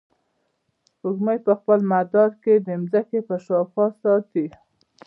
[0.89, 4.45] سپوږمۍ په خپل مدار کې د ځمکې په شاوخوا ساتي.